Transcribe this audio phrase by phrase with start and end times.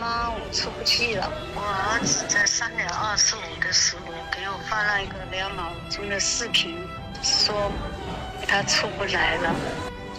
[0.00, 1.30] 妈，我出不去了。
[1.54, 6.76] 我儿子在三点二十五的时候给我发了一个两秒钟的视频，
[7.22, 7.70] 说
[8.46, 9.54] 他出不来了。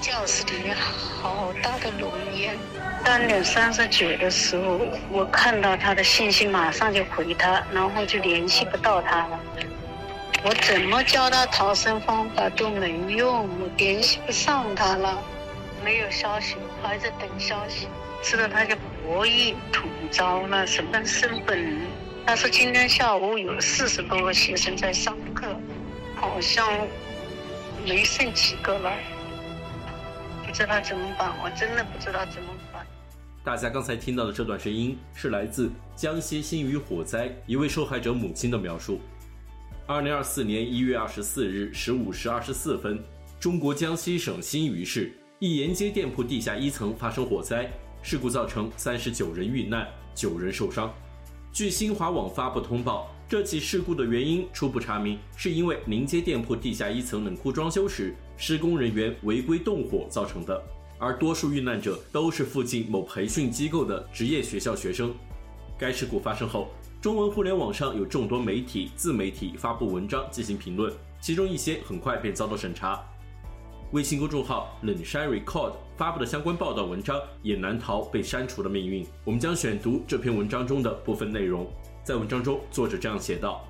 [0.02, 2.58] 教室里面好大的浓烟。
[3.06, 4.80] 三点三十九的时候，
[5.10, 9.40] 我看到他的信息，马上就回他，然后就联系不到他了。”
[10.44, 15.22] 我怎么教他逃生方法都没用，我联系不上他了，
[15.84, 17.88] 没有消息，还在等消息。
[18.24, 21.80] 知道他就博弈统招了，什么身份？
[22.26, 25.48] 他说今天下午有四十多个学生在上课，
[26.16, 26.68] 好像
[27.86, 28.92] 没剩几个了，
[30.46, 32.86] 不知道怎么办，我真的不知道怎么办。
[33.44, 39.02] 大家刚才听到的这段声音是来自江西新余火灾一位受害者母亲的描述。
[39.88, 43.04] 二零二四年一月二十四日十五时二十四分，
[43.40, 47.68] 中国江西省新余市一沿街店铺地下一层发生火灾，
[48.04, 50.92] 事故造成三十九人遇难，九人受伤。
[51.54, 60.62] 据新华网发布通报，这起事故的原因初步查明，是因为临街店铺地下一层冷库装修时，施工人员违规动火造成的。
[60.98, 65.14] 而多数遇难者都是附近某培训机构的职业学校学生。
[65.78, 66.70] 该事故发生后，
[67.02, 73.04] 中文互联网上有众多媒体、自媒体发布文章进行评论，其中一些很快便遭到审查。
[73.92, 79.06] 微信公众号冷山 record 发布的相关报道文章也难逃被删除的命运。
[79.26, 81.70] 我们将选读这篇文章中的部分内容。
[82.02, 83.68] 在文章中，作者这样写道：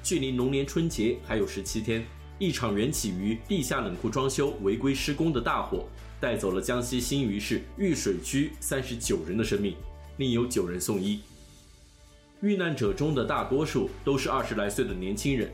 [0.00, 2.06] 距离龙年春节还有十七天，
[2.38, 5.88] 一场缘起于地下冷库装修违规施工的大火，
[6.20, 9.74] 带走了江西新余市玉水区三十九人的生命，
[10.18, 11.20] 另有九人送医。
[12.42, 15.50] 遇难者中的大多数都是二十来岁的年轻人。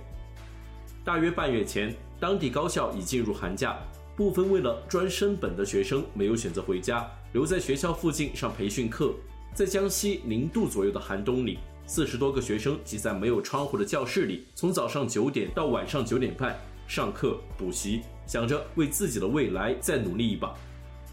[1.02, 3.78] 大约半月前，当地高校已进入寒假，
[4.16, 9.14] 部分为了专升本的学生没有选择回家，留在学校附近上培训课。
[9.54, 20.54] 在江西零度左右的寒冬里，四十多个学生挤在没有窗户的教室里，从早上九点到晚上九点半上课补习，想着为自己的未来再努力一把。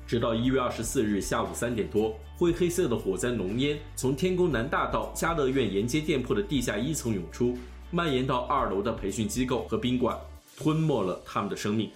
[0.07, 7.57] 直到一月二十四日下午三点多，灰黑色的火灾浓烟从天宫南大道家乐苑沿街店铺的地下一层涌出，
[7.89, 10.15] 蔓延到二楼的培训机构和宾馆，
[10.57, 11.89] 吞没了他们的生命。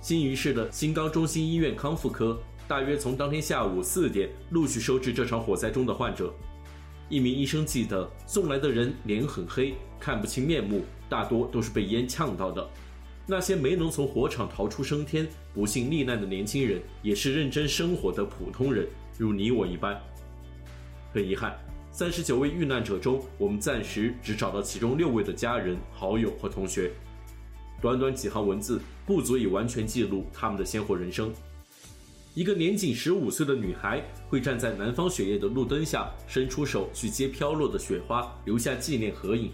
[0.00, 2.38] 新余市的新高中心医院康复科
[2.68, 6.32] 大约从当天下午四点陆续收治这场火灾中的患者。
[7.08, 12.66] 一名医生记得，送来的人脸很黑，看不清面目，大多都是被烟呛到的。
[13.26, 18.86] 那些没能从火场逃出升天、不幸罹难的年轻人，也是认真生活的普通人，
[19.18, 19.98] 如你我一般。
[21.12, 21.56] 很遗憾，
[21.90, 26.90] 三十九位遇难者中，我们暂时只找到其中六位的家人、好友和同学。
[27.84, 31.30] 短短几行文字，不足以完全记录他们的鲜活人生。
[32.32, 39.52] 一个年仅十五岁的女孩，会站在南方雪夜的路灯下，伸出手去接飘落的雪花，留下纪念合影。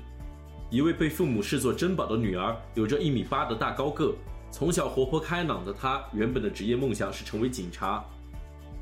[0.70, 4.14] 一位被父母视作珍宝的女儿，有着一米八的大高个。
[4.52, 8.04] 从小活泼开朗的她，原本的职业梦想是成为警察。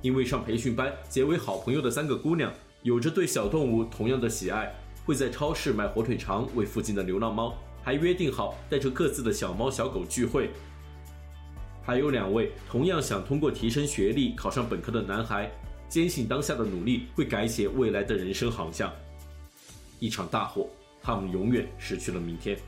[0.02, 4.70] 因为上培训班结为好朋友的三个姑娘，有着对小动物同样的喜爱，
[5.06, 7.56] 会在超市买火腿肠喂附近的流浪猫，
[7.88, 10.50] 还约定好带着各自的小猫小狗聚会。
[11.82, 15.50] 还有两位同样想通过提升学历考上本科的男孩，
[15.88, 18.92] 坚信当下的努力会改写未来的人生航向。
[20.00, 20.68] 一场大火。
[21.00, 22.58] 他们永远失去了明天。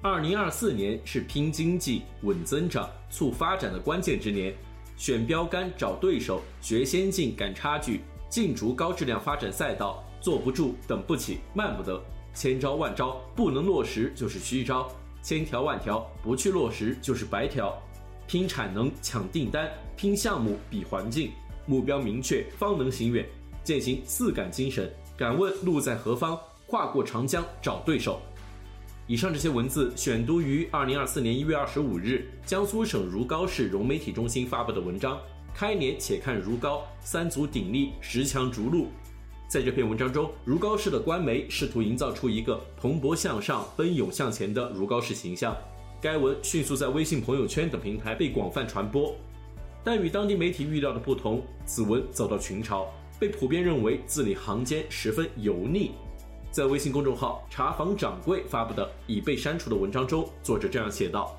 [0.00, 4.54] 二零二四年是拼经济、稳增长、促发展的关键之年，
[4.96, 12.00] 选标杆、找对手、学先进、赶差距、竞逐高质量发展赛道，坐不住、等不起、慢不得，
[12.32, 14.88] 千招万招不能落实就是虚招，
[15.20, 17.76] 千条万条不去落实就是白条，
[18.28, 21.32] 拼产能、抢订单、拼项目、比环境。
[21.66, 23.26] 目标明确，方能行远。
[23.62, 26.38] 践行四赶精神，敢问路在何方？
[26.66, 28.20] 跨过长江找对手。
[29.08, 35.18] 以上这些文字选读于二零二四年一月二十五日江苏省如皋市融媒体中心发布的文章。
[35.54, 38.88] 开年且看如皋，三足鼎立，十强逐鹿。
[39.48, 45.56] 在这篇文章中，如皋市的官媒试图营造出一个蓬勃向上、奔涌向前的如皋市形象。
[46.00, 49.14] 该文迅速在微信朋友圈等平台被广泛传播。
[49.82, 52.86] 但与当地媒体预料的不同，此文遭到群嘲，
[53.18, 55.90] 被普遍认为字里行间十分油腻。
[56.50, 61.36] 在微信公众号“茶房掌柜”发布的已被删除的文章中，作者这样写道：“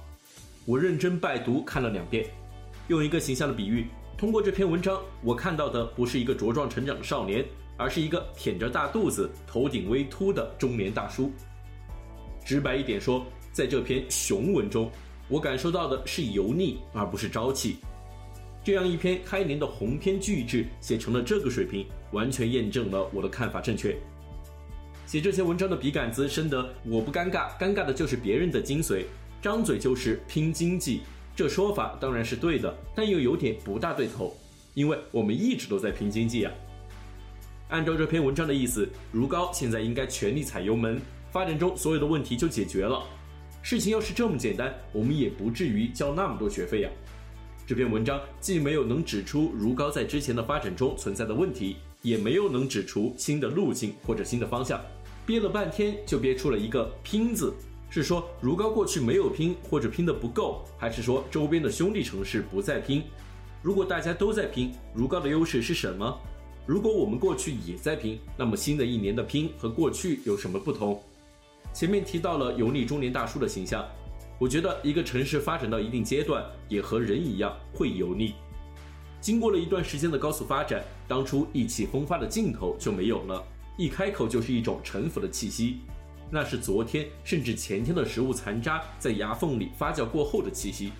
[0.65, 2.25] 我认真拜读看了两遍，
[2.87, 3.87] 用一个形象的比喻，
[4.21, 7.43] 通过这篇文章，我看到的不是一个茁壮成长的少年，
[7.75, 11.31] 而是一个腆着大肚子、头顶微秃的中年大叔。
[12.45, 14.89] 直白一点说。”在这篇雄文中，
[15.27, 17.77] 我感受到的是油腻，而不是朝气。
[18.63, 23.97] 这样一篇开年的鸿篇巨制写成了这个水平，完全验证了我的看法正确。
[25.07, 29.03] 写这些文章的笔杆子深得我不尴尬，尴尬的就是别人的精髓。
[29.41, 31.01] 张嘴就是拼经济，
[31.35, 34.35] 这说法当然是对的，但又有点不大对头，
[34.73, 36.51] 因为我们一直都在拼经济啊。
[37.69, 40.99] 按照这篇文章的意思，如皋现在应该全力踩油门，
[41.31, 43.01] 发展中所有的问题就解决了。
[43.63, 46.89] 事情要是这么简单，我们也不至于交那么多学费呀。
[47.65, 54.81] 这篇文章既没有能指出如皋在之前的发展中存在的问题，也没有能指出新的路径或者新的方向，
[55.25, 57.53] 憋了半天就憋出了一个“拼”字。
[57.91, 63.03] 是说如皋过去没有拼，或者拼得不够，还是说周边的兄弟城市不再拼？
[63.61, 66.17] 如果大家都在拼，如皋的优势是什么？
[66.65, 71.03] 如果我们过去也在拼，那么新的一年的拼和过去有什么不同？
[71.73, 73.85] 前面提到了油腻中年大叔的形象，
[74.39, 78.35] 我觉得一个城市发展到一定阶段，也和人一样会油腻。
[79.19, 83.43] 经过了一段时间的高速发展，当初意气风发的劲头就没有了，
[83.77, 85.79] 一开口就是一种陈腐的气息，
[86.31, 90.93] 那是昨天甚至前天的食物残渣在牙缝里发酵过后的气息。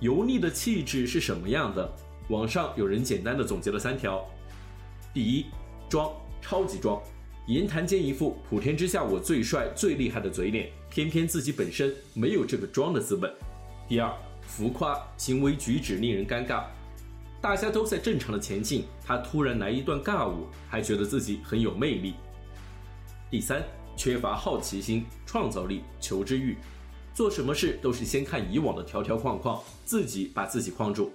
[0.00, 1.88] 油腻的气质是什么样的？
[2.28, 4.26] 网上有人简单的总结了三条：
[5.14, 5.46] 第一，
[5.88, 6.12] 装，
[6.42, 7.00] 超级装。
[7.46, 13.32] 言谈间一副普天之下我最帅最厉害的嘴脸，偏偏自己本身没有这个装的资本。
[13.86, 14.12] 第二，
[14.42, 16.64] 浮夸，行为举止令人尴尬，
[17.40, 22.14] 大家都在正常的前进，他突然来一段尬舞，还觉得自己很有魅力。
[23.36, 23.62] 第三，
[23.98, 26.56] 缺乏好奇心、创造力、求知欲，
[27.12, 31.12] 做什么事都是先看以往的条条框框，自己把自己框住。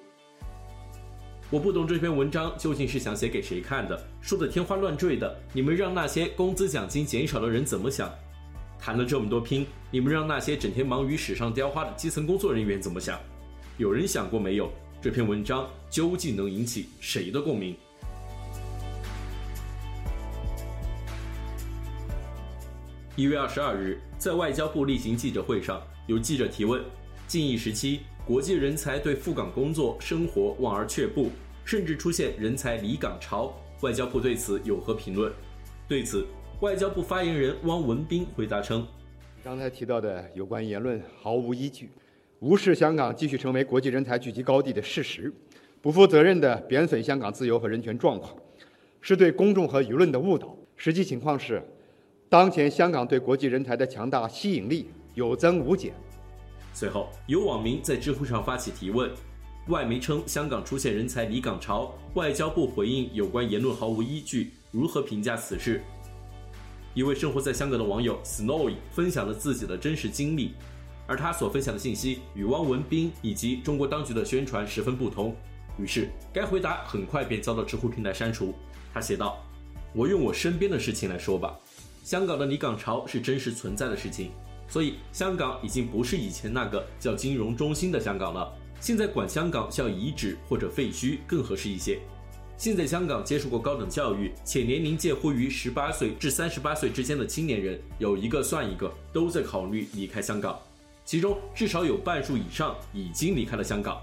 [1.50, 5.36] 我不懂这篇文章究竟是想写给谁看的，说的天花乱坠的。
[5.52, 8.08] 你们让那些工资奖金减少的人怎么想？
[8.78, 13.20] 谈了这么多拼，你们让那些整天忙于纸上雕花的基层工作人员怎么想？
[13.80, 14.72] 有人想过没有？
[15.02, 17.76] 这篇文章究竟能引起谁的共鸣？
[23.22, 26.82] 一月二十二日，在外交部例行记者会上，有记者提问：
[27.28, 28.00] 近一时期。
[28.26, 31.30] 国际人才对赴港工作生活望而却步，
[31.64, 33.54] 甚至出现人才离港潮。
[33.82, 35.32] 外交部对此有何评论？
[35.88, 36.26] 对此，
[36.62, 38.88] 外交部发言人汪文斌回答称
[39.46, 41.92] ：“刚才提到的有关言论毫无依据，
[42.40, 45.32] 无视香港继续成为国际人才聚集高地的事实，
[45.80, 48.36] 不负责任的贬损香港自由和人权状况，
[49.00, 50.58] 是对公众和舆论的误导。
[50.76, 51.62] 实际情况是，
[52.32, 55.94] 当前香港对国际人才的强大吸引力有增无减。”
[56.74, 59.12] 随后，有网民在知乎上发起提问：
[59.68, 65.84] 外媒称香港出现人才离港潮，外交部回应有关言论毫无依据，如何评价此事？
[66.94, 70.54] 一位生活在香港的网友 Snowy 分享了自己的真实经历，
[71.08, 75.36] 而他所分享的信息与汪文斌以及中国当局的宣传十分不同，
[75.78, 78.54] 于是该回答很快便遭到知乎平台删除。
[78.94, 79.46] 他写道
[79.94, 81.60] ：“我用我身边的事情来说吧，
[82.04, 84.32] 香港的离港潮是真实存在的事情。”
[84.68, 88.50] 所以，香港已经不是以前那个叫金融中心的香港了。
[88.80, 92.00] 现在管香港叫遗址或者废墟更合适一些。
[92.58, 100.58] 现在香港接受过高等教育且年龄介乎于十八岁至三十八岁之间的青年人，有一个算一个，都在考虑离开香港，
[101.04, 104.00] 其中至少有半数以上已经离开了香港。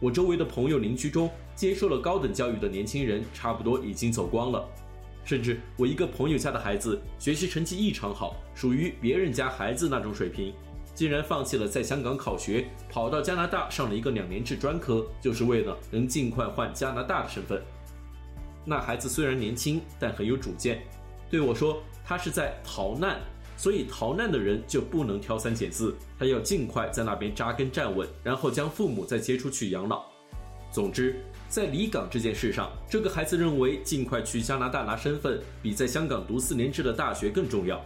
[0.00, 4.66] 我周围的朋友邻居中，接受了高等教育的年轻人，差不多已经走光了。
[5.24, 10.52] 甚至我一个朋友家的孩子学习成绩异常好，属于别人家孩子那种水平，
[10.94, 17.62] 竟然放弃了在香港考学，跑到加拿大上了一个两年制专科，就是为了能尽快换加拿大的身份。
[18.64, 20.82] 那孩子虽然年轻，但很有主见，
[21.30, 23.20] 对我说他是在逃难，
[23.56, 30.13] 所以逃难的人就不能挑三拣四，他要尽快在那边扎根站稳，然后将父母再接出去养老。
[30.74, 31.14] 总之。
[31.48, 37.80] 在离港这件事上，这个孩子认为尽快去加拿大拿身份比在香港读四年制的大学更重要。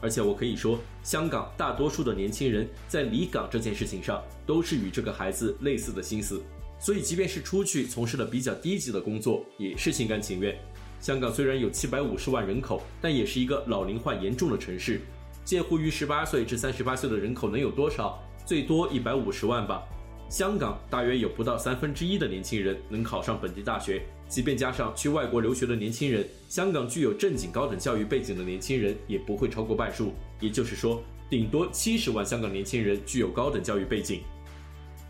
[0.00, 6.42] 而且我可以说，香港大多数的年轻人在离港这件事情上都是与这个孩子类似的心思，
[6.78, 10.56] 所以即便是出去从事了比较低级的工作，也是心甘情愿。
[11.02, 15.02] 香港虽然有七百五十万人口，但也是一个老龄化严重的城市，
[15.44, 18.18] 介乎于十八岁至三十八岁的人口能有多少？
[18.46, 19.82] 最多一百五十万吧。
[20.30, 30.14] 香港大约有不到三分之一的年轻人能考上本地大学，即便加上去外国留学的年轻人，香港具有正经高等教育背景的年轻人也不会超过半数。
[30.38, 34.20] 也就是说，顶多七十万香港年轻人具有高等教育背景。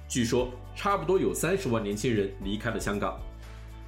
[0.09, 3.21] 据说，差不多有三十万年轻人离开了香港，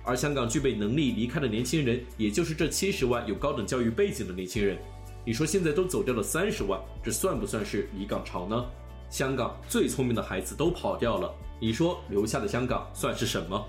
[0.04, 4.76] 而香港具备能力离开的年轻人，也就是这七十万有高等教育背景的年轻人。
[5.24, 8.66] 你说现在都走掉了三十万，这算不算是离港潮呢？
[9.12, 13.62] 香港最聪明的孩子都跑掉了，你说留下的香港算是什么？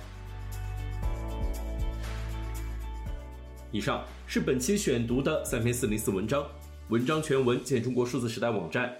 [3.69, 6.45] 以上是本期选读的三篇四零四文章，
[6.87, 8.95] 文章全文见中国数字时代网站。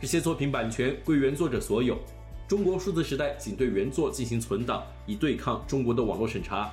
[0.00, 1.96] 这些作品版权归原作者所有，
[2.48, 6.72] 中国数字时代仅对原作进行存档，以对抗中国的网络审查。